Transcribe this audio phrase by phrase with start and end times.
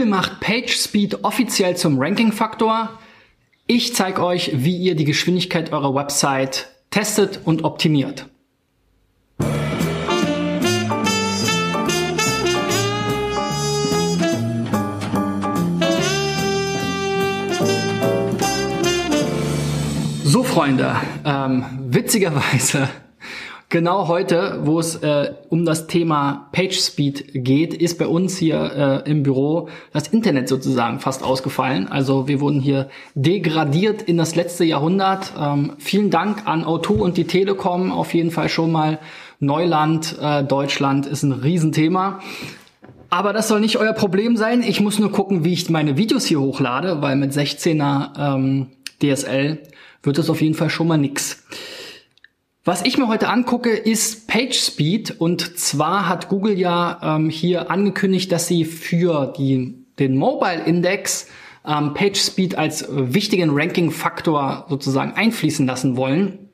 [0.00, 2.98] Google macht PageSpeed offiziell zum Ranking-Faktor.
[3.66, 8.24] Ich zeige euch, wie ihr die Geschwindigkeit eurer Website testet und optimiert.
[20.24, 20.96] So, Freunde,
[21.26, 22.88] ähm, witzigerweise
[23.72, 29.08] Genau heute, wo es äh, um das Thema PageSpeed geht, ist bei uns hier äh,
[29.08, 31.86] im Büro das Internet sozusagen fast ausgefallen.
[31.86, 35.32] Also wir wurden hier degradiert in das letzte Jahrhundert.
[35.38, 37.92] Ähm, vielen Dank an O2 und die Telekom.
[37.92, 38.98] Auf jeden Fall schon mal
[39.38, 42.18] Neuland, äh, Deutschland ist ein Riesenthema.
[43.08, 44.64] Aber das soll nicht euer Problem sein.
[44.64, 48.66] Ich muss nur gucken, wie ich meine Videos hier hochlade, weil mit 16er ähm,
[49.00, 49.60] DSL
[50.02, 51.39] wird das auf jeden Fall schon mal nix.
[52.70, 55.20] Was ich mir heute angucke, ist PageSpeed.
[55.20, 61.26] Und zwar hat Google ja ähm, hier angekündigt, dass sie für die, den Mobile Index
[61.66, 66.48] ähm, PageSpeed als wichtigen Ranking-Faktor sozusagen einfließen lassen wollen.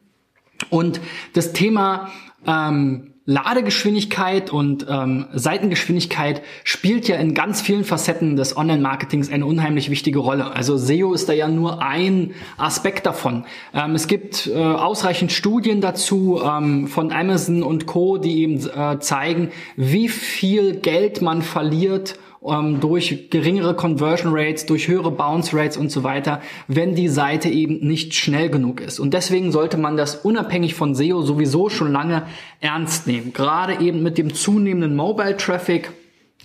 [0.71, 1.03] Und
[1.35, 2.11] das Thema
[2.47, 9.91] ähm, Ladegeschwindigkeit und ähm, Seitengeschwindigkeit spielt ja in ganz vielen Facetten des Online-Marketings eine unheimlich
[9.91, 10.55] wichtige Rolle.
[10.55, 13.45] Also SEO ist da ja nur ein Aspekt davon.
[13.75, 19.01] Ähm, es gibt äh, ausreichend Studien dazu ähm, von Amazon und Co, die eben äh,
[19.01, 25.77] zeigen, wie viel Geld man verliert ähm, durch geringere Conversion Rates, durch höhere Bounce Rates
[25.77, 28.99] und so weiter, wenn die Seite eben nicht schnell genug ist.
[28.99, 32.23] Und deswegen sollte man das unabhängig von SEO sowieso schon lange
[32.61, 33.33] ernst nehmen.
[33.33, 35.91] Gerade eben mit dem zunehmenden Mobile Traffic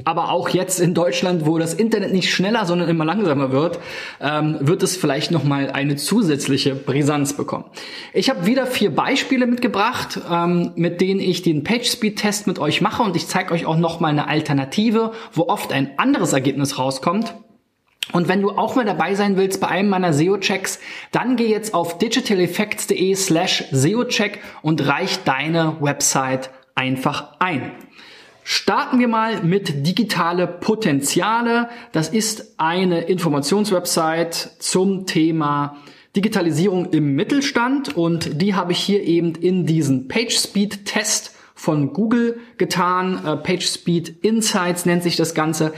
[0.06, 3.80] aber auch jetzt in Deutschland, wo das Internet nicht schneller, sondern immer langsamer wird,
[4.20, 7.66] ähm, wird es vielleicht nochmal eine zusätzliche Brisanz bekommen.
[8.14, 13.04] Ich habe wieder vier Beispiele mitgebracht, ähm, mit denen ich den PageSpeed-Test mit euch mache
[13.04, 17.34] und ich zeige euch auch nochmal eine Alternative, wo oft ein anderes Ergebnis rauskommt.
[18.12, 20.80] Und wenn du auch mal dabei sein willst bei einem meiner SEO-Checks,
[21.12, 27.72] dann geh jetzt auf digitaleffects.de slash SEO-Check und reich deine Website einfach ein.
[28.44, 31.70] Starten wir mal mit digitale Potenziale.
[31.92, 35.78] Das ist eine Informationswebsite zum Thema
[36.16, 42.40] Digitalisierung im Mittelstand und die habe ich hier eben in diesen PageSpeed Test von Google
[42.58, 43.24] getan.
[43.26, 45.74] Äh, PageSpeed Insights nennt sich das Ganze.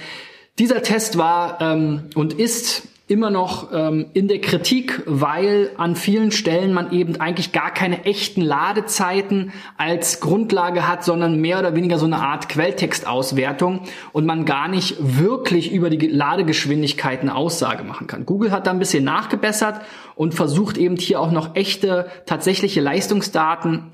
[0.58, 6.32] Dieser Test war ähm, und ist immer noch ähm, in der Kritik, weil an vielen
[6.32, 12.00] Stellen man eben eigentlich gar keine echten Ladezeiten als Grundlage hat, sondern mehr oder weniger
[12.00, 13.82] so eine Art Quelltextauswertung
[14.14, 18.26] und man gar nicht wirklich über die Ladegeschwindigkeit eine Aussage machen kann.
[18.26, 19.82] Google hat da ein bisschen nachgebessert
[20.16, 23.94] und versucht eben hier auch noch echte, tatsächliche Leistungsdaten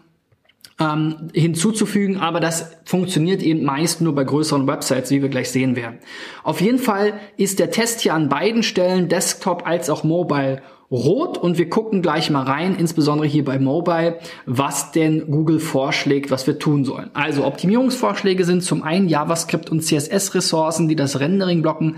[0.79, 5.75] ähm, hinzuzufügen, aber das funktioniert eben meist nur bei größeren Websites, wie wir gleich sehen
[5.75, 5.99] werden.
[6.43, 10.61] Auf jeden Fall ist der Test hier an beiden Stellen, Desktop als auch Mobile,
[10.91, 16.31] rot und wir gucken gleich mal rein, insbesondere hier bei Mobile, was denn Google vorschlägt,
[16.31, 17.11] was wir tun sollen.
[17.13, 21.97] Also Optimierungsvorschläge sind zum einen JavaScript und CSS-Ressourcen, die das Rendering blocken,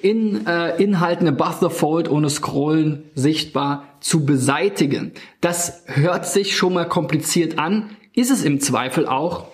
[0.00, 5.12] in äh, Inhalten above the fold ohne Scrollen sichtbar zu beseitigen.
[5.40, 9.46] Das hört sich schon mal kompliziert an, ist es im Zweifel auch,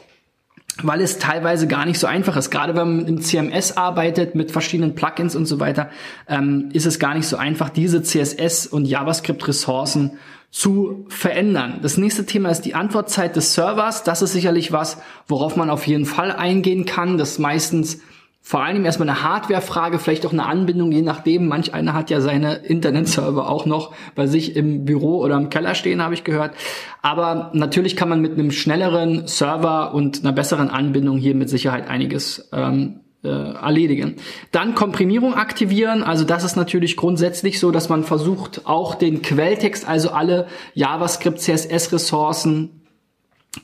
[0.82, 2.50] weil es teilweise gar nicht so einfach ist.
[2.50, 5.91] Gerade wenn man im CMS arbeitet mit verschiedenen Plugins und so weiter,
[6.28, 10.19] ähm, ist es gar nicht so einfach, diese CSS und JavaScript-Ressourcen
[10.50, 11.80] zu verändern.
[11.82, 14.04] Das nächste Thema ist die Antwortzeit des Servers.
[14.04, 17.19] Das ist sicherlich was, worauf man auf jeden Fall eingehen kann.
[17.19, 18.00] Das meistens
[18.48, 21.48] vor allem erstmal eine Hardware-Frage, vielleicht auch eine Anbindung, je nachdem.
[21.48, 25.75] Manch einer hat ja seine Internetserver auch noch bei sich im Büro oder im Keller
[25.75, 26.54] stehen, habe ich gehört.
[27.03, 31.91] Aber natürlich kann man mit einem schnelleren Server und einer besseren Anbindung hier mit Sicherheit
[31.91, 34.16] einiges ähm, äh, erledigen.
[34.50, 36.03] Dann Komprimierung aktivieren.
[36.03, 41.38] Also das ist natürlich grundsätzlich so, dass man versucht, auch den Quelltext, also alle JavaScript,
[41.38, 42.78] CSS-Ressourcen,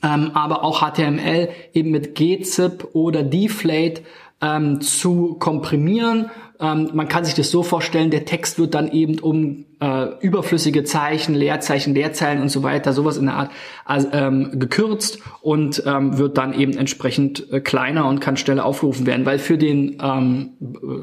[0.03, 4.03] ähm, aber auch HTML eben mit gzip oder deflate
[4.45, 6.31] ähm, zu komprimieren.
[6.61, 10.85] Ähm, man kann sich das so vorstellen, der Text wird dann eben um äh, überflüssige
[10.85, 13.51] Zeichen, Leerzeichen, Leerzeilen und so weiter, sowas in der Art
[13.85, 19.07] also, ähm, gekürzt und ähm, wird dann eben entsprechend äh, kleiner und kann schneller aufgerufen
[19.07, 20.51] werden, weil für den ähm,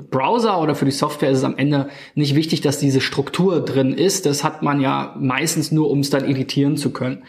[0.10, 3.94] Browser oder für die Software ist es am Ende nicht wichtig, dass diese Struktur drin
[3.94, 4.26] ist.
[4.26, 7.24] Das hat man ja meistens nur, um es dann editieren zu können.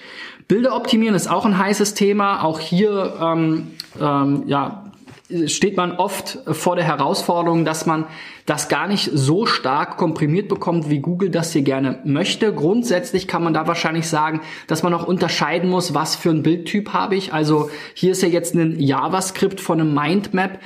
[0.49, 2.45] Bilder optimieren ist auch ein heißes Thema.
[2.45, 3.69] Auch hier ähm,
[4.01, 4.82] ähm, ja,
[5.47, 8.07] steht man oft vor der Herausforderung, dass man
[8.47, 12.53] das gar nicht so stark komprimiert bekommt, wie Google das hier gerne möchte.
[12.53, 16.93] Grundsätzlich kann man da wahrscheinlich sagen, dass man auch unterscheiden muss, was für ein Bildtyp
[16.93, 17.33] habe ich.
[17.33, 20.59] Also hier ist ja jetzt ein JavaScript von einem Mindmap.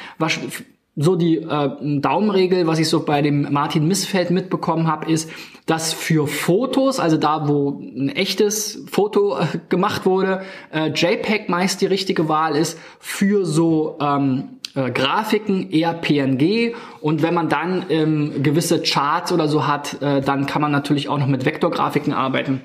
[0.96, 5.30] So die äh, Daumenregel, was ich so bei dem Martin Missfeld mitbekommen habe, ist,
[5.66, 11.82] dass für Fotos, also da, wo ein echtes Foto äh, gemacht wurde, äh, JPEG meist
[11.82, 12.78] die richtige Wahl ist.
[12.98, 14.44] Für so ähm,
[14.74, 20.22] äh, Grafiken eher PNG und wenn man dann ähm, gewisse Charts oder so hat, äh,
[20.22, 22.62] dann kann man natürlich auch noch mit Vektorgrafiken arbeiten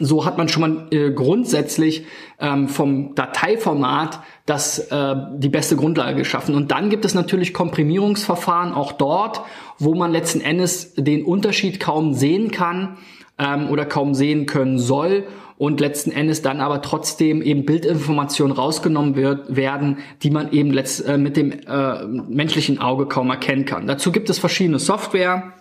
[0.00, 2.04] so hat man schon mal äh, grundsätzlich
[2.40, 6.54] ähm, vom Dateiformat das äh, die beste Grundlage geschaffen.
[6.54, 9.42] Und dann gibt es natürlich Komprimierungsverfahren auch dort,
[9.78, 12.98] wo man letzten Endes den Unterschied kaum sehen kann
[13.38, 15.24] ähm, oder kaum sehen können soll
[15.56, 21.06] und letzten Endes dann aber trotzdem eben Bildinformationen rausgenommen wird, werden, die man eben letzt,
[21.06, 23.86] äh, mit dem äh, menschlichen Auge kaum erkennen kann.
[23.86, 25.52] Dazu gibt es verschiedene Software,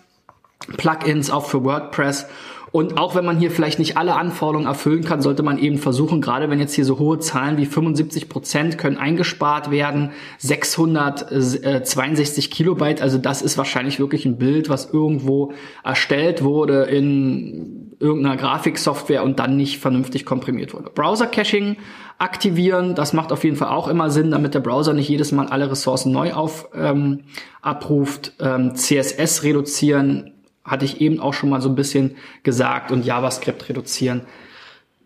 [0.78, 2.28] Plugins auch für WordPress
[2.74, 6.22] und auch wenn man hier vielleicht nicht alle Anforderungen erfüllen kann, sollte man eben versuchen,
[6.22, 13.04] gerade wenn jetzt hier so hohe Zahlen wie 75 Prozent können eingespart werden, 662 Kilobyte,
[13.04, 19.38] also das ist wahrscheinlich wirklich ein Bild, was irgendwo erstellt wurde in irgendeiner Grafiksoftware und
[19.38, 20.90] dann nicht vernünftig komprimiert wurde.
[20.90, 21.78] Browser-Caching
[22.18, 25.46] aktivieren, das macht auf jeden Fall auch immer Sinn, damit der Browser nicht jedes Mal
[25.46, 27.20] alle Ressourcen neu auf ähm,
[27.62, 28.34] abruft.
[28.40, 30.33] Ähm, CSS reduzieren,
[30.64, 34.22] hatte ich eben auch schon mal so ein bisschen gesagt und JavaScript reduzieren.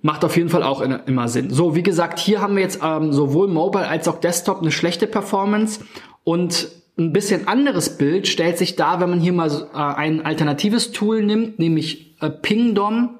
[0.01, 1.49] Macht auf jeden Fall auch immer Sinn.
[1.49, 5.07] So, wie gesagt, hier haben wir jetzt ähm, sowohl Mobile als auch Desktop eine schlechte
[5.07, 5.81] Performance
[6.23, 6.69] und
[6.99, 11.23] ein bisschen anderes Bild stellt sich da, wenn man hier mal äh, ein alternatives Tool
[11.23, 13.17] nimmt, nämlich äh, Pingdom,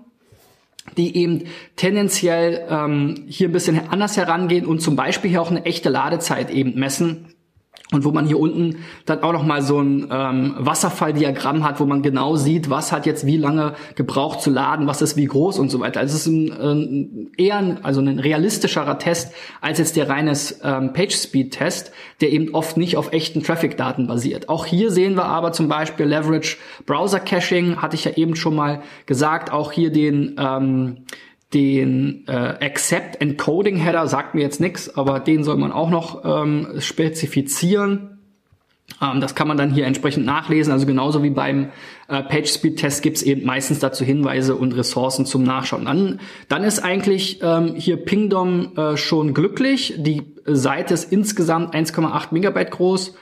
[0.98, 1.44] die eben
[1.76, 6.50] tendenziell ähm, hier ein bisschen anders herangehen und zum Beispiel hier auch eine echte Ladezeit
[6.50, 7.34] eben messen
[7.94, 11.86] und wo man hier unten dann auch noch mal so ein ähm, Wasserfalldiagramm hat, wo
[11.86, 15.58] man genau sieht, was hat jetzt wie lange gebraucht zu laden, was ist wie groß
[15.58, 16.02] und so weiter.
[16.02, 20.60] Also es ist ein, ein eher ein, also ein realistischerer Test als jetzt der reines
[20.64, 24.50] ähm, PageSpeed-Test, der eben oft nicht auf echten Traffic-Daten basiert.
[24.50, 28.56] Auch hier sehen wir aber zum Beispiel Leverage Browser Caching, hatte ich ja eben schon
[28.56, 29.52] mal gesagt.
[29.54, 31.06] Auch hier den ähm,
[31.54, 36.24] den äh, Accept Encoding Header sagt mir jetzt nichts, aber den soll man auch noch
[36.26, 38.18] ähm, spezifizieren.
[39.02, 40.74] Ähm, das kann man dann hier entsprechend nachlesen.
[40.74, 41.70] Also genauso wie beim
[42.10, 45.86] äh, PageSpeed-Test gibt's eben meistens dazu Hinweise und Ressourcen zum Nachschauen.
[45.86, 49.96] Dann, dann ist eigentlich ähm, hier Pingdom äh, schon glücklich.
[49.98, 53.16] Die Seite ist insgesamt 1,8 Megabyte groß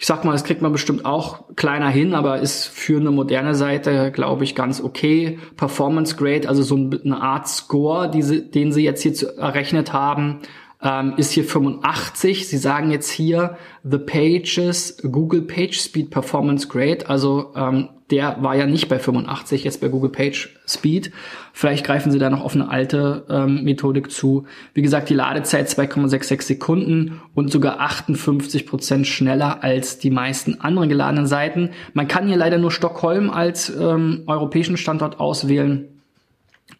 [0.00, 3.56] ich sag mal, das kriegt man bestimmt auch kleiner hin, aber ist für eine moderne
[3.56, 5.40] Seite, glaube ich, ganz okay.
[5.56, 10.38] Performance Grade, also so eine Art Score, die sie, den sie jetzt hier errechnet haben,
[10.82, 12.48] ähm, ist hier 85.
[12.48, 18.56] Sie sagen jetzt hier The Pages Google Page Speed Performance Grade, also ähm, der war
[18.56, 21.12] ja nicht bei 85, jetzt bei Google Page Speed.
[21.52, 24.46] Vielleicht greifen sie da noch auf eine alte ähm, Methodik zu.
[24.72, 30.88] Wie gesagt, die Ladezeit 2,66 Sekunden und sogar 58 Prozent schneller als die meisten anderen
[30.88, 31.70] geladenen Seiten.
[31.92, 35.97] Man kann hier leider nur Stockholm als ähm, europäischen Standort auswählen.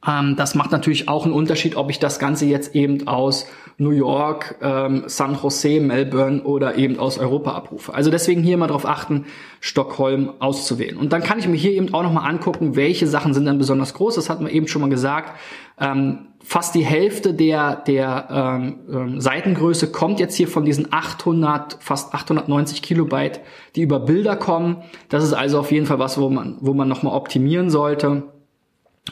[0.07, 3.47] Ähm, das macht natürlich auch einen Unterschied, ob ich das Ganze jetzt eben aus
[3.79, 7.95] New York, ähm, San Jose, Melbourne oder eben aus Europa abrufe.
[7.95, 9.27] Also deswegen hier mal darauf achten,
[9.61, 10.97] Stockholm auszuwählen.
[10.97, 13.95] Und dann kann ich mir hier eben auch nochmal angucken, welche Sachen sind dann besonders
[13.95, 14.17] groß.
[14.17, 15.33] Das hatten wir eben schon mal gesagt.
[15.81, 21.77] Ähm, fast die Hälfte der, der ähm, ähm Seitengröße kommt jetzt hier von diesen 800,
[21.81, 23.41] fast 890 Kilobyte,
[23.77, 24.79] die über Bilder kommen.
[25.09, 28.25] Das ist also auf jeden Fall was, wo man, wo man nochmal optimieren sollte.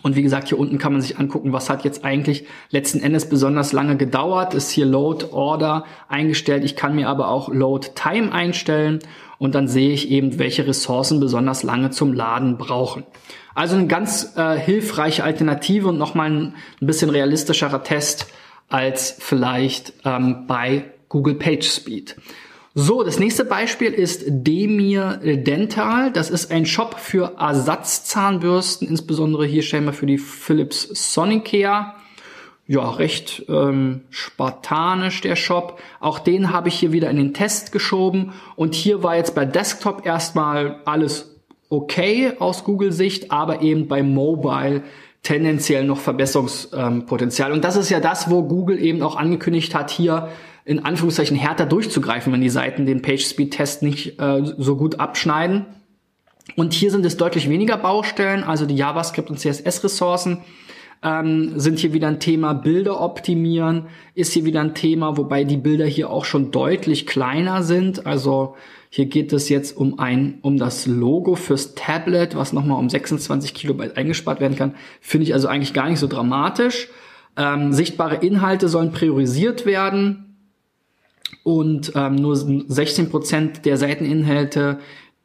[0.03, 3.29] Und wie gesagt, hier unten kann man sich angucken, was hat jetzt eigentlich letzten Endes
[3.29, 4.55] besonders lange gedauert.
[4.55, 6.65] Ist hier Load Order eingestellt.
[6.65, 9.01] Ich kann mir aber auch Load Time einstellen
[9.39, 13.05] und dann sehe ich eben, welche Ressourcen besonders lange zum Laden brauchen.
[13.55, 18.27] Also eine ganz äh, hilfreiche Alternative und nochmal ein, bisschen realistischerer Test
[18.69, 22.17] als vielleicht ähm, bei Google PageSpeed.
[22.79, 26.13] So, das nächste Beispiel ist Demir Dental.
[26.13, 30.83] Das ist ein Shop für Ersatzzahnbürsten, insbesondere hier wir für die Philips
[31.15, 31.95] Sonicare.
[32.67, 35.81] Ja, recht ähm, spartanisch der Shop.
[36.01, 38.35] Auch den habe ich hier wieder in den Test geschoben.
[38.57, 41.35] Und hier war jetzt bei Desktop erstmal alles
[41.71, 44.83] okay aus Google-Sicht, aber eben bei Mobile
[45.23, 47.53] tendenziell noch Verbesserungspotenzial.
[47.53, 50.29] Und das ist ja das, wo Google eben auch angekündigt hat, hier
[50.67, 55.65] in Anführungszeichen härter durchzugreifen, wenn die Seiten den PageSpeed-Test nicht äh, so gut abschneiden.
[56.57, 60.39] Und hier sind es deutlich weniger Baustellen, also die JavaScript und CSS-Ressourcen
[61.03, 62.53] ähm, sind hier wieder ein Thema.
[62.53, 67.63] Bilder optimieren ist hier wieder ein Thema, wobei die Bilder hier auch schon deutlich kleiner
[67.63, 68.05] sind.
[68.05, 68.57] Also
[68.91, 73.55] hier geht es jetzt um ein, um das Logo fürs Tablet, was nochmal um 26
[73.55, 74.75] Kilobyte eingespart werden kann.
[75.01, 76.89] Finde ich also eigentlich gar nicht so dramatisch.
[77.37, 80.26] Ähm, sichtbare Inhalte sollen priorisiert werden.
[81.47, 84.81] Und ähm, nur 16% der Seiteninhalte,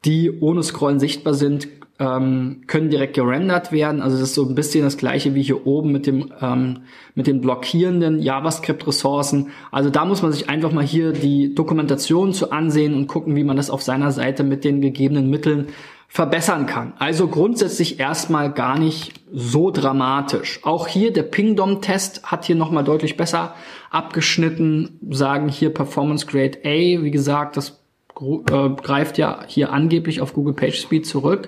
[0.06, 4.04] die ohne Scrollen sichtbar sind, ähm, können direkt gerendert werden.
[4.04, 6.82] Also das ist so ein bisschen das gleiche wie hier oben mit dem ähm,
[7.16, 9.50] mit den blockierenden JavaScript-Ressourcen.
[9.72, 13.44] Also da muss man sich einfach mal hier die Dokumentation zu ansehen und gucken, wie
[13.44, 15.70] man das auf seiner Seite mit den gegebenen Mitteln
[16.12, 16.92] verbessern kann.
[17.00, 20.60] Also grundsätzlich erstmal gar nicht so dramatisch.
[20.64, 23.56] Auch hier der Pingdom-Test hat hier nochmal deutlich besser
[23.92, 27.02] abgeschnitten, sagen hier Performance Grade A.
[27.02, 27.82] Wie gesagt, das
[28.20, 31.48] äh, greift ja hier angeblich auf Google PageSpeed zurück.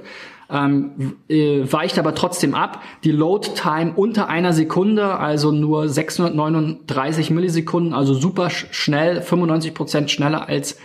[0.50, 2.82] Ähm, äh, weicht aber trotzdem ab.
[3.04, 10.10] Die Load Time unter einer Sekunde, also nur 639 Millisekunden, also super schnell, 95 Prozent
[10.10, 10.78] schneller als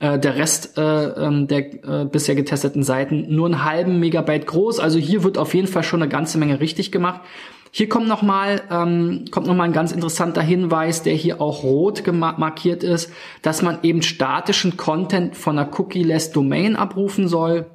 [0.00, 4.80] äh, der Rest äh, ähm, der äh, bisher getesteten Seiten nur einen halben Megabyte groß.
[4.80, 7.20] Also hier wird auf jeden Fall schon eine ganze Menge richtig gemacht.
[7.70, 12.04] Hier kommt noch mal ähm, kommt noch ein ganz interessanter Hinweis, der hier auch rot
[12.12, 17.66] markiert ist, dass man eben statischen Content von einer Cookie-less Domain abrufen soll.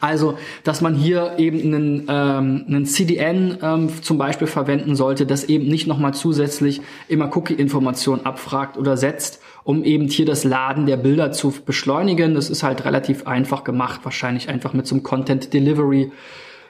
[0.00, 5.44] Also, dass man hier eben einen, ähm, einen CDN ähm, zum Beispiel verwenden sollte, das
[5.44, 10.96] eben nicht nochmal zusätzlich immer Cookie-Informationen abfragt oder setzt, um eben hier das Laden der
[10.96, 12.34] Bilder zu beschleunigen.
[12.34, 16.12] Das ist halt relativ einfach gemacht, wahrscheinlich einfach mit so einem Content Delivery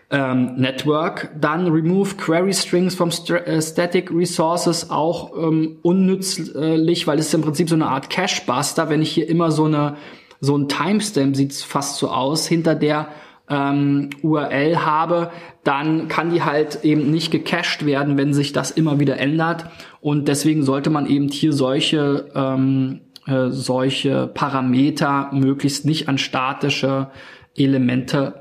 [0.09, 1.29] ähm, Network.
[1.39, 7.35] Dann Remove Query Strings from St äh, Static Resources, auch ähm, unnützlich, weil es ist
[7.35, 9.97] im Prinzip so eine Art Cache-Buster, wenn ich hier immer so eine
[10.41, 13.09] so ein Timestamp sieht fast so aus, hinter der
[13.49, 15.31] ähm, URL habe,
[15.65, 19.67] dann kann die halt eben nicht gecached werden, wenn sich das immer wieder ändert.
[20.07, 27.09] Und deswegen sollte man eben hier solche, ähm, äh, solche Parameter möglichst nicht an statische
[27.57, 28.37] Elemente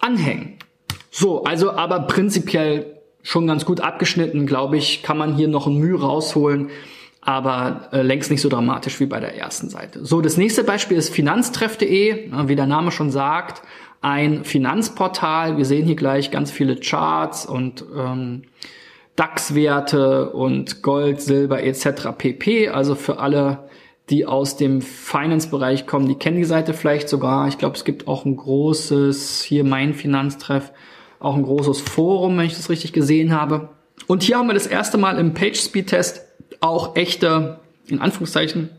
[0.00, 0.54] anhängen.
[1.12, 5.76] So, also aber prinzipiell schon ganz gut abgeschnitten, glaube ich, kann man hier noch ein
[5.76, 6.70] Mühe rausholen
[7.20, 10.04] aber äh, längst nicht so dramatisch wie bei der ersten Seite.
[10.04, 13.62] So, das nächste Beispiel ist finanztreff.de, wie der Name schon sagt,
[14.02, 15.56] ein Finanzportal.
[15.56, 18.42] Wir sehen hier gleich ganz viele Charts und ähm,
[19.16, 22.08] DAX-Werte und Gold, Silber etc.
[22.16, 22.68] pp.
[22.68, 23.68] Also für alle,
[24.10, 27.48] die aus dem Finance-Bereich kommen, die kennen die Seite vielleicht sogar.
[27.48, 30.72] Ich glaube, es gibt auch ein großes, hier mein Finanztreff,
[31.20, 33.68] auch ein großes Forum, wenn ich das richtig gesehen habe.
[34.06, 36.22] Und hier haben wir das erste Mal im PageSpeed-Test
[36.60, 38.70] auch echte, in Anführungszeichen,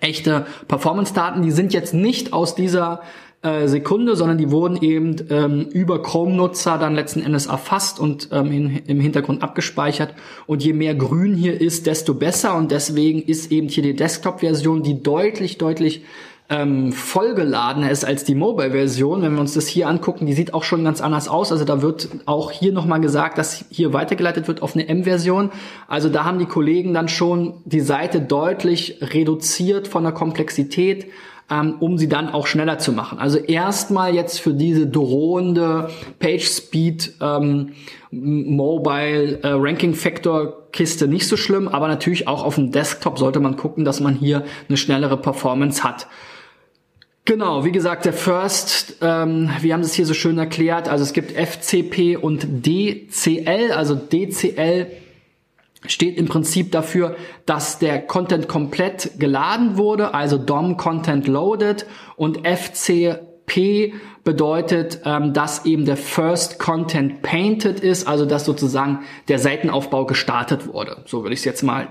[0.00, 1.42] echte Performance-Daten.
[1.42, 3.02] Die sind jetzt nicht aus dieser
[3.42, 8.52] äh, Sekunde, sondern die wurden eben ähm, über Chrome-Nutzer dann letzten Endes erfasst und ähm,
[8.52, 10.14] in, im Hintergrund abgespeichert.
[10.46, 12.54] Und je mehr Grün hier ist, desto besser.
[12.56, 16.04] Und deswegen ist eben hier die Desktop-Version, die deutlich, deutlich
[16.50, 19.22] ähm, vollgeladener ist als die Mobile-Version.
[19.22, 21.50] Wenn wir uns das hier angucken, die sieht auch schon ganz anders aus.
[21.50, 25.50] Also da wird auch hier nochmal gesagt, dass hier weitergeleitet wird auf eine M-Version.
[25.88, 31.06] Also da haben die Kollegen dann schon die Seite deutlich reduziert von der Komplexität
[31.52, 33.18] ähm, um sie dann auch schneller zu machen.
[33.18, 37.72] Also erstmal jetzt für diese drohende Page Speed ähm,
[38.10, 43.40] Mobile äh, Ranking Factor Kiste nicht so schlimm, aber natürlich auch auf dem Desktop sollte
[43.40, 46.06] man gucken, dass man hier eine schnellere Performance hat.
[47.26, 51.12] Genau, wie gesagt, der First, ähm, wir haben es hier so schön erklärt, also es
[51.12, 54.86] gibt FCP und DCL, also DCL
[55.86, 61.86] steht im Prinzip dafür, dass der Content komplett geladen wurde, also DOM Content Loaded
[62.16, 69.38] und FCP bedeutet, ähm, dass eben der First Content Painted ist, also dass sozusagen der
[69.38, 71.02] Seitenaufbau gestartet wurde.
[71.06, 71.88] So würde ich es jetzt mal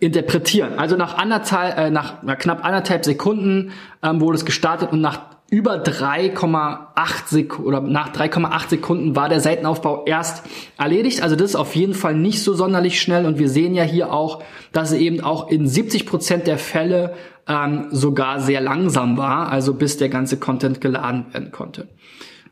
[0.00, 0.78] interpretieren.
[0.78, 5.33] Also nach, anderthalb, äh, nach, nach knapp anderthalb Sekunden ähm, wurde es gestartet und nach
[5.54, 10.42] über 3,8 Sekunden oder nach 3,8 Sekunden war der Seitenaufbau erst
[10.76, 11.22] erledigt.
[11.22, 14.12] Also das ist auf jeden Fall nicht so sonderlich schnell und wir sehen ja hier
[14.12, 14.42] auch,
[14.72, 17.14] dass es eben auch in 70 Prozent der Fälle
[17.46, 21.86] ähm, sogar sehr langsam war, also bis der ganze Content geladen werden konnte.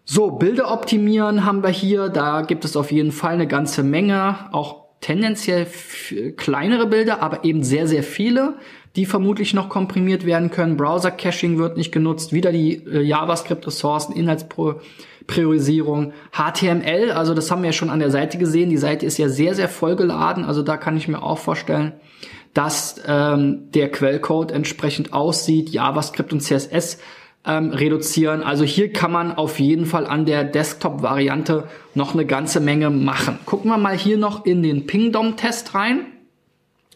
[0.04, 2.09] So, Bilder optimieren haben wir hier.
[2.09, 5.66] Da gibt es auf jeden Fall eine ganze Menge, auch tendenziell
[6.37, 8.54] kleinere Bilder, aber eben sehr, sehr viele,
[8.96, 10.76] die vermutlich noch komprimiert werden können.
[10.76, 17.72] Browser-Caching wird nicht genutzt, wieder die äh, JavaScript-Ressourcen, Inhaltspriorisierung, HTML, also das haben wir ja
[17.72, 18.70] schon an der Seite gesehen.
[18.70, 21.92] Die Seite ist ja sehr, sehr vollgeladen, also da kann ich mir auch vorstellen,
[22.54, 26.99] dass ähm, der Quellcode entsprechend aussieht, JavaScript und CSS
[27.46, 28.42] ähm, reduzieren.
[28.42, 33.38] Also hier kann man auf jeden Fall an der Desktop-Variante noch eine ganze Menge machen.
[33.46, 36.12] Gucken wir mal hier noch in den Pingdom-Test rein.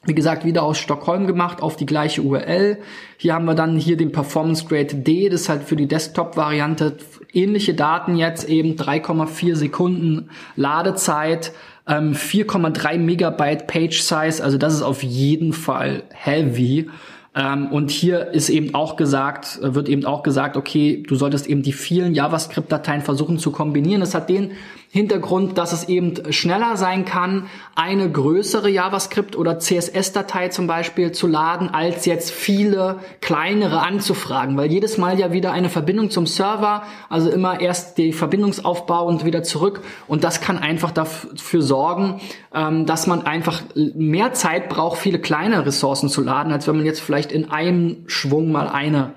[0.06, 2.78] Wie gesagt, wieder aus Stockholm gemacht, auf die gleiche URL.
[3.16, 6.96] Hier haben wir dann hier den Performance Grade D, das ist halt für die Desktop-Variante
[7.32, 11.52] ähnliche Daten jetzt eben 3,4 Sekunden Ladezeit,
[11.86, 16.88] 4,3 ähm, Megabyte Page Size, also das ist auf jeden Fall heavy.
[17.36, 21.62] Ähm, und hier ist eben auch gesagt, wird eben auch gesagt, okay, du solltest eben
[21.62, 24.00] die vielen JavaScript-Dateien versuchen zu kombinieren.
[24.00, 24.52] Das hat den
[24.88, 31.26] Hintergrund, dass es eben schneller sein kann, eine größere JavaScript oder CSS-Datei zum Beispiel zu
[31.26, 36.84] laden, als jetzt viele kleinere anzufragen, weil jedes Mal ja wieder eine Verbindung zum Server,
[37.08, 39.82] also immer erst die Verbindungsaufbau und wieder zurück.
[40.06, 42.20] Und das kann einfach dafür sorgen,
[42.54, 46.86] ähm, dass man einfach mehr Zeit braucht, viele kleine Ressourcen zu laden, als wenn man
[46.86, 49.14] jetzt vielleicht in einem Schwung mal eine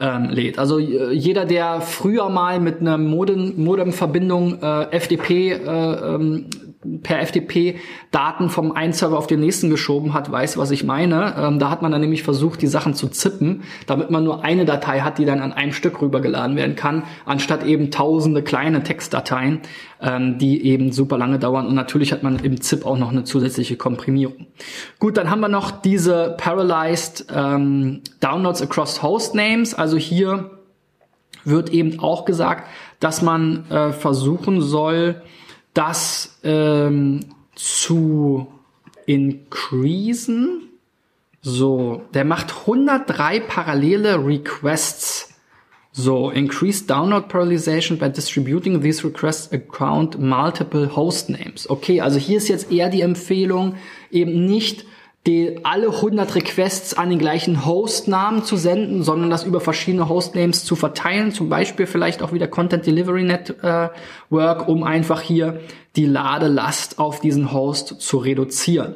[0.00, 0.58] ähm, lädt.
[0.58, 6.46] Also äh, jeder, der früher mal mit einer Modem, Modem-Verbindung äh, FDP äh, ähm,
[7.02, 7.76] per FTP
[8.10, 11.34] Daten vom einen Server auf den nächsten geschoben hat, weiß, was ich meine.
[11.36, 14.64] Ähm, da hat man dann nämlich versucht, die Sachen zu zippen, damit man nur eine
[14.64, 19.60] Datei hat, die dann an einem Stück rübergeladen werden kann, anstatt eben tausende kleine Textdateien,
[20.00, 21.66] ähm, die eben super lange dauern.
[21.66, 24.46] Und natürlich hat man im ZIP auch noch eine zusätzliche Komprimierung.
[24.98, 29.74] Gut, dann haben wir noch diese Parallelized ähm, Downloads across Hostnames.
[29.74, 30.50] Also hier
[31.44, 32.68] wird eben auch gesagt,
[33.00, 35.22] dass man äh, versuchen soll,
[35.80, 37.20] das ähm,
[37.54, 38.46] zu
[39.06, 40.68] increasen.
[41.40, 45.32] So, der macht 103 parallele Requests.
[45.92, 51.68] So, increase download parallelization by distributing these requests account multiple host names.
[51.68, 53.76] Okay, also hier ist jetzt eher die Empfehlung,
[54.10, 54.84] eben nicht
[55.26, 60.64] die alle 100 Requests an den gleichen Hostnamen zu senden, sondern das über verschiedene Hostnames
[60.64, 65.60] zu verteilen, zum Beispiel vielleicht auch wieder Content Delivery Network, um einfach hier
[65.96, 68.94] die Ladelast auf diesen Host zu reduzieren.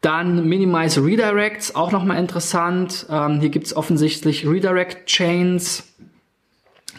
[0.00, 3.06] Dann Minimize Redirects, auch nochmal interessant.
[3.10, 5.92] Ähm, hier gibt's offensichtlich Redirect Chains.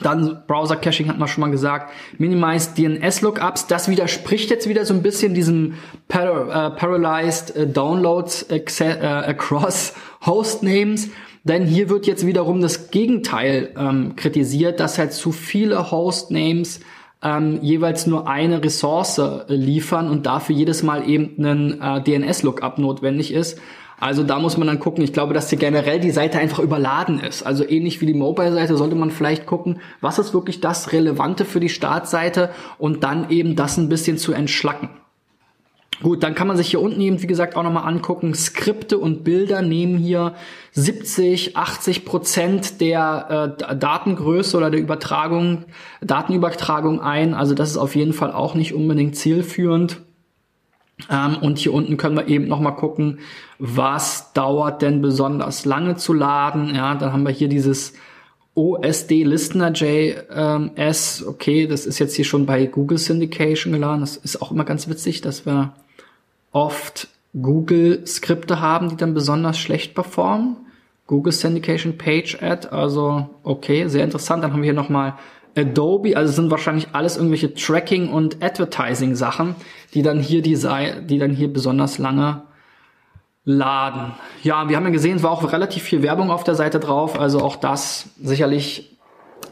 [0.02, 1.92] Dann Browser Caching hat man schon mal gesagt.
[2.18, 3.68] Minimize DNS Lookups.
[3.68, 5.76] Das widerspricht jetzt wieder so ein bisschen diesem
[6.08, 8.62] Par äh, Parallelized äh, Downloads äh,
[9.06, 9.94] across
[10.26, 11.10] Hostnames.
[11.44, 16.82] Denn hier wird jetzt wiederum das Gegenteil ähm, kritisiert, dass halt zu viele Hostnames
[17.22, 22.78] ähm, jeweils nur eine Ressource äh, liefern und dafür jedes Mal eben einen äh, DNS-Lookup
[22.78, 23.60] notwendig ist.
[24.00, 25.04] Also da muss man dann gucken.
[25.04, 27.44] Ich glaube, dass hier generell die Seite einfach überladen ist.
[27.44, 31.60] Also ähnlich wie die Mobile-Seite sollte man vielleicht gucken, was ist wirklich das Relevante für
[31.60, 34.90] die Startseite und dann eben das ein bisschen zu entschlacken.
[36.02, 38.34] Gut, dann kann man sich hier unten eben, wie gesagt, auch nochmal angucken.
[38.34, 40.34] Skripte und Bilder nehmen hier
[40.72, 45.66] 70, 80 Prozent der äh, Datengröße oder der Übertragung,
[46.00, 47.34] Datenübertragung ein.
[47.34, 50.02] Also das ist auf jeden Fall auch nicht unbedingt zielführend.
[51.10, 53.20] Ähm, und hier unten können wir eben nochmal gucken,
[53.58, 56.74] was dauert denn besonders lange zu laden.
[56.76, 57.94] Ja, dann haben wir hier dieses
[58.56, 61.26] OSD Listener JS.
[61.26, 64.02] Okay, das ist jetzt hier schon bei Google Syndication geladen.
[64.02, 65.74] Das ist auch immer ganz witzig, dass wir
[66.52, 67.08] oft
[67.40, 70.58] Google-Skripte haben, die dann besonders schlecht performen.
[71.08, 74.44] Google Syndication Page Ad, also okay, sehr interessant.
[74.44, 75.16] Dann haben wir hier nochmal
[75.58, 79.56] Adobe, also sind wahrscheinlich alles irgendwelche Tracking- und Advertising-Sachen,
[79.94, 80.58] die dann hier die,
[81.06, 82.44] die dann hier besonders lange
[83.46, 84.14] laden.
[84.44, 87.20] Ja, wir haben ja gesehen, es war auch relativ viel Werbung auf der Seite drauf,
[87.20, 88.98] also auch das sicherlich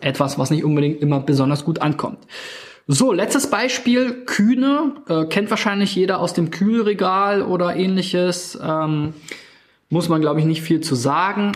[0.02, 2.20] etwas, was nicht unbedingt immer besonders gut ankommt.
[2.90, 8.58] So, letztes Beispiel, Kühne, äh, kennt wahrscheinlich jeder aus dem Kühlregal oder ähnliches.
[8.64, 9.14] Ähm,
[9.90, 11.52] muss man, glaube ich, nicht viel zu sagen.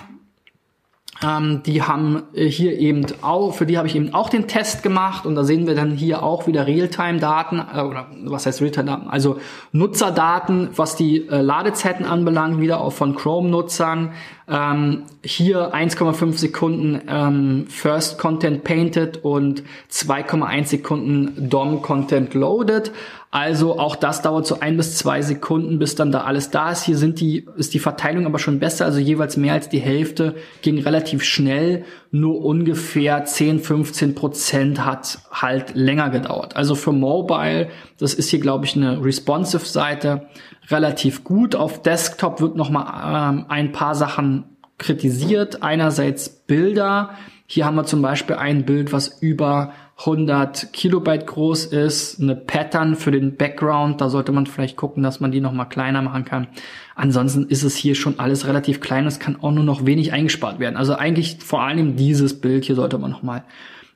[1.23, 4.81] Ähm, die haben äh, hier eben auch, für die habe ich eben auch den Test
[4.81, 9.07] gemacht und da sehen wir dann hier auch wieder Realtime-Daten, äh, oder was heißt Realtime-Daten?
[9.07, 9.39] Also
[9.71, 14.13] Nutzerdaten, was die äh, Ladezeiten anbelangt, wieder auch von Chrome-Nutzern.
[14.49, 22.91] Ähm, hier 1,5 Sekunden ähm, First Content Painted und 2,1 Sekunden DOM Content Loaded.
[23.33, 26.83] Also auch das dauert so ein bis zwei Sekunden, bis dann da alles da ist.
[26.83, 30.35] Hier sind die, ist die Verteilung aber schon besser, also jeweils mehr als die Hälfte
[30.61, 31.85] ging relativ schnell.
[32.11, 36.57] Nur ungefähr 10, 15 Prozent hat halt länger gedauert.
[36.57, 40.27] Also für Mobile, das ist hier glaube ich eine responsive Seite,
[40.69, 41.55] relativ gut.
[41.55, 44.43] Auf Desktop wird noch mal ähm, ein paar Sachen
[44.77, 45.63] kritisiert.
[45.63, 47.11] Einerseits Bilder.
[47.47, 52.95] Hier haben wir zum Beispiel ein Bild, was über 100 Kilobyte groß ist, eine Pattern
[52.95, 56.25] für den Background, da sollte man vielleicht gucken, dass man die noch mal kleiner machen
[56.25, 56.47] kann.
[56.95, 60.59] Ansonsten ist es hier schon alles relativ klein, es kann auch nur noch wenig eingespart
[60.59, 60.75] werden.
[60.75, 63.43] Also eigentlich vor allem dieses Bild hier sollte man noch mal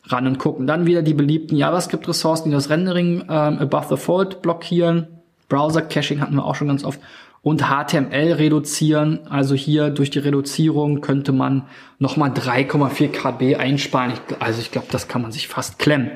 [0.04, 0.68] ran und gucken.
[0.68, 5.08] Dann wieder die beliebten JavaScript-Ressourcen, die das Rendering ähm, above the fold blockieren.
[5.50, 7.00] Browser-Caching hatten wir auch schon ganz oft
[7.46, 9.20] und HTML reduzieren.
[9.30, 11.68] Also hier durch die Reduzierung könnte man
[12.00, 14.14] nochmal 3,4 KB einsparen.
[14.14, 16.10] Ich, also ich glaube, das kann man sich fast klemmen.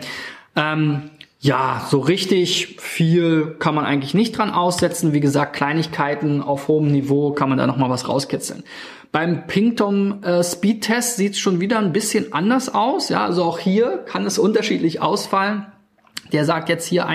[0.55, 5.13] Ähm, ja, so richtig viel kann man eigentlich nicht dran aussetzen.
[5.13, 8.63] Wie gesagt, Kleinigkeiten auf hohem Niveau kann man da nochmal was rauskitzeln.
[9.11, 13.09] Beim Pingtom äh, Speed Test sieht es schon wieder ein bisschen anders aus.
[13.09, 15.67] Ja, also auch hier kann es unterschiedlich ausfallen.
[16.31, 17.05] Der sagt jetzt hier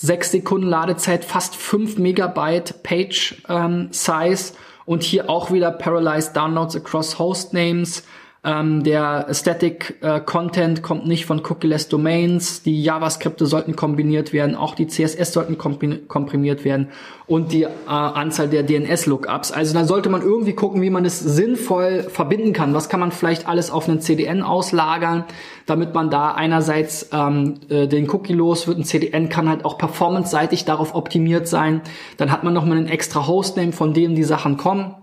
[0.00, 4.54] 1,6 Sekunden Ladezeit, fast 5 Megabyte Page ähm, Size
[4.84, 8.04] und hier auch wieder Paralyzed Downloads across Hostnames.
[8.44, 12.62] Ähm, der Static äh, Content kommt nicht von Cookieless Domains.
[12.62, 16.88] Die JavaScripte sollten kombiniert werden, auch die CSS sollten komprimiert werden
[17.26, 19.50] und die äh, Anzahl der DNS-Lookups.
[19.50, 22.74] Also da sollte man irgendwie gucken, wie man es sinnvoll verbinden kann.
[22.74, 25.24] Was kann man vielleicht alles auf einen CDN auslagern,
[25.64, 28.78] damit man da einerseits ähm, äh, den Cookie los wird.
[28.78, 31.80] Ein CDN kann halt auch performance-seitig darauf optimiert sein.
[32.18, 34.94] Dann hat man noch mal einen extra Hostname, von dem die Sachen kommen.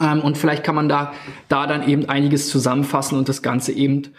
[0.00, 1.12] Ähm, und vielleicht kann man da,
[1.48, 4.14] da dann eben einiges zusammenfassen und das Ganze eben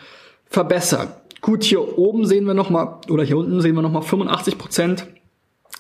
[0.46, 1.10] verbessern.
[1.42, 5.08] Gut, hier oben sehen wir nochmal, oder hier unten sehen wir nochmal 85 Prozent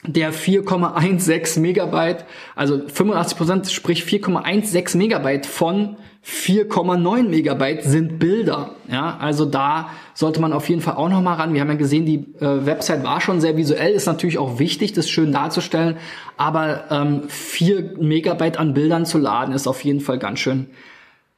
[0.07, 8.71] der 4,16 Megabyte, also 85 Prozent, sprich 4,16 Megabyte von 4,9 Megabyte sind Bilder.
[8.91, 11.53] Ja, also da sollte man auf jeden Fall auch noch mal ran.
[11.53, 14.93] Wir haben ja gesehen, die äh, Website war schon sehr visuell, ist natürlich auch wichtig,
[14.93, 15.97] das schön darzustellen.
[16.35, 20.67] Aber ähm, 4 Megabyte an Bildern zu laden, ist auf jeden Fall ganz schön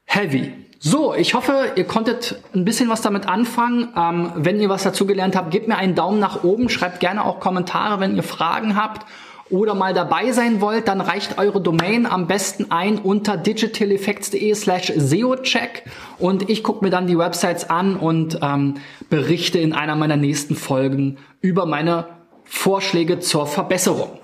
[0.05, 0.53] heavy.
[0.79, 3.89] So, ich hoffe, ihr konntet ein bisschen was damit anfangen.
[3.95, 7.25] Ähm, wenn ihr was dazu gelernt habt, gebt mir einen Daumen nach oben, schreibt gerne
[7.25, 9.05] auch Kommentare, wenn ihr Fragen habt
[9.49, 14.91] oder mal dabei sein wollt, dann reicht eure Domain am besten ein unter digitaleffects.de slash
[14.95, 15.83] SEOcheck
[16.19, 18.75] und ich gucke mir dann die Websites an und ähm,
[19.09, 22.07] berichte in einer meiner nächsten Folgen über meine
[22.43, 24.19] Vorschläge zur Verbesserung.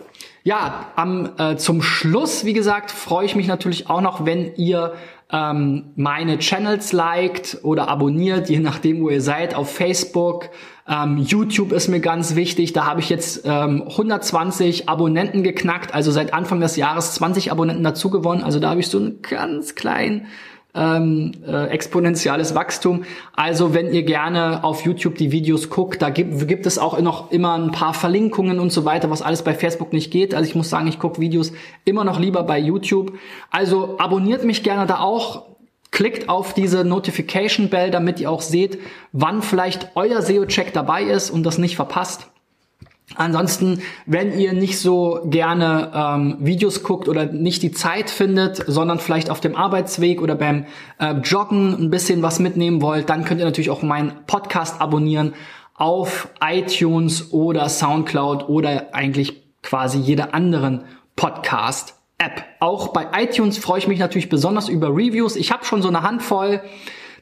[0.46, 4.94] Ja, am, äh, zum Schluss, wie gesagt, freue ich mich natürlich auch noch, wenn ihr
[5.34, 10.52] ähm, meine Channels liked oder abonniert, je nachdem, wo ihr seid, auf Facebook,
[10.88, 12.72] ähm, YouTube ist mir ganz wichtig.
[12.74, 17.84] Da habe ich jetzt ähm, 120 Abonnenten geknackt, also seit Anfang des Jahres 20 Abonnenten
[17.84, 18.43] dazu gewonnen.
[18.43, 20.28] Also da habe ich so einen ganz kleinen
[20.76, 23.04] ähm, äh, exponentielles Wachstum.
[23.36, 27.32] Also wenn ihr gerne auf YouTube die Videos guckt, da gibt, gibt es auch noch
[27.32, 30.34] immer ein paar Verlinkungen und so weiter, was alles bei Facebook nicht geht.
[30.34, 31.54] Also ich muss sagen, ich gucke Videos
[31.86, 33.14] immer noch lieber bei YouTube.
[33.52, 35.46] Also abonniert mich gerne da auch.
[35.92, 38.80] Klickt auf diese Notification Bell, damit ihr auch seht,
[39.12, 42.33] wann vielleicht euer SEO-Check dabei ist und das nicht verpasst.
[43.16, 48.98] Ansonsten, wenn ihr nicht so gerne ähm, Videos guckt oder nicht die Zeit findet, sondern
[49.00, 50.66] vielleicht auf dem Arbeitsweg oder beim
[51.00, 55.34] äh, Joggen ein bisschen was mitnehmen wollt, dann könnt ihr natürlich auch meinen Podcast abonnieren
[55.76, 60.86] auf iTunes oder SoundCloud oder eigentlich quasi jeder anderen
[61.16, 62.44] Podcast App.
[62.60, 65.36] Auch bei iTunes freue ich mich natürlich besonders über Reviews.
[65.36, 66.62] Ich habe schon so eine Handvoll.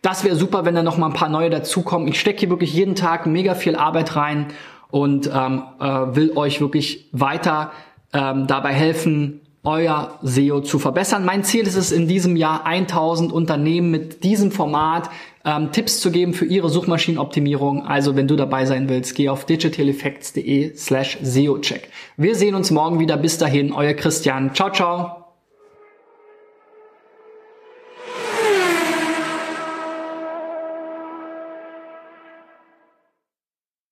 [0.01, 2.07] Das wäre super, wenn da noch mal ein paar neue dazukommen.
[2.07, 4.47] Ich stecke hier wirklich jeden Tag mega viel Arbeit rein
[4.91, 7.71] und ähm, äh, will euch wirklich weiter
[8.13, 11.23] ähm, dabei helfen, euer SEO zu verbessern.
[11.23, 15.09] Mein Ziel ist es in diesem Jahr 1000 Unternehmen mit diesem Format
[15.45, 17.85] ähm, Tipps zu geben für ihre Suchmaschinenoptimierung.
[17.85, 21.89] Also wenn du dabei sein willst, geh auf digitaleffects.de slash SEOcheck.
[22.17, 23.17] Wir sehen uns morgen wieder.
[23.17, 24.53] Bis dahin, euer Christian.
[24.55, 25.20] Ciao, ciao.